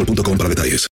[0.00, 0.88] boostmobile.com para detalles.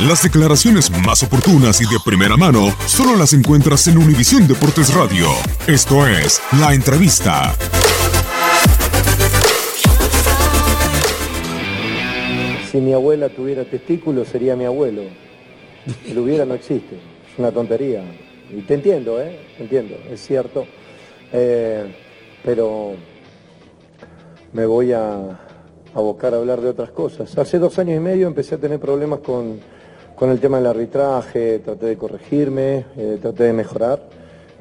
[0.00, 5.28] Las declaraciones más oportunas y de primera mano solo las encuentras en Univisión Deportes Radio.
[5.66, 7.54] Esto es La Entrevista.
[12.70, 15.02] Si mi abuela tuviera testículos sería mi abuelo.
[16.06, 16.96] El hubiera no existe.
[16.96, 18.02] Es una tontería.
[18.50, 19.38] Y te entiendo, ¿eh?
[19.56, 20.66] Te entiendo, es cierto.
[21.32, 21.94] Eh,
[22.42, 22.96] pero
[24.52, 25.38] me voy a
[25.94, 27.36] abocar a hablar de otras cosas.
[27.38, 29.60] Hace dos años y medio empecé a tener problemas con,
[30.14, 34.02] con el tema del arbitraje, traté de corregirme, eh, traté de mejorar.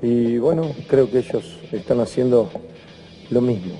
[0.01, 2.49] Y bueno, creo que ellos están haciendo
[3.29, 3.75] lo mismo.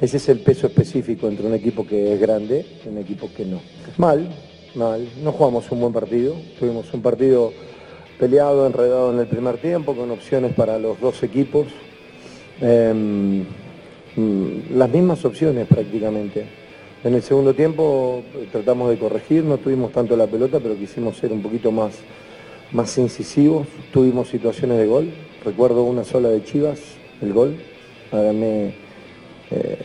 [0.00, 3.44] Ese es el peso específico entre un equipo que es grande y un equipo que
[3.44, 3.60] no.
[3.96, 4.28] Mal,
[4.74, 5.06] mal.
[5.22, 6.34] No jugamos un buen partido.
[6.58, 7.52] Tuvimos un partido
[8.18, 11.66] peleado, enredado en el primer tiempo, con opciones para los dos equipos.
[12.60, 13.44] Em,
[14.16, 16.63] mm, las mismas opciones prácticamente.
[17.04, 21.18] En el segundo tiempo eh, tratamos de corregir, no tuvimos tanto la pelota, pero quisimos
[21.18, 21.96] ser un poquito más,
[22.72, 23.66] más incisivos.
[23.92, 25.10] Tuvimos situaciones de gol.
[25.44, 26.80] Recuerdo una sola de Chivas,
[27.20, 27.58] el gol.
[28.10, 28.74] Háganme,
[29.50, 29.78] eh,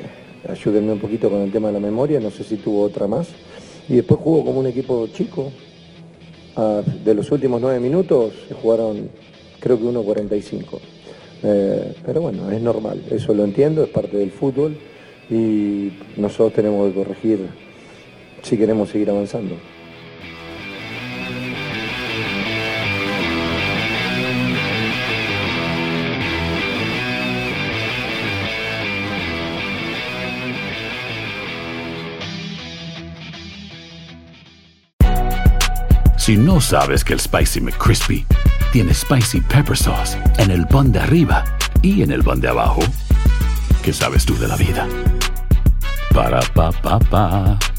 [0.47, 3.27] ayúdenme un poquito con el tema de la memoria, no sé si tuvo otra más.
[3.89, 5.51] Y después jugó como un equipo chico.
[6.55, 9.09] Ah, de los últimos nueve minutos se jugaron
[9.59, 10.79] creo que 1.45.
[11.43, 14.77] Eh, pero bueno, es normal, eso lo entiendo, es parte del fútbol
[15.29, 17.47] y nosotros tenemos que corregir
[18.41, 19.55] si queremos seguir avanzando.
[36.17, 38.23] Si no sabes que el Spicy McCrispy
[38.71, 41.43] tiene Spicy Pepper Sauce en el pan de arriba
[41.81, 42.81] y en el pan de abajo,
[43.81, 44.87] ¿qué sabes tú de la vida?
[46.19, 47.78] Ba-da-ba-ba-ba.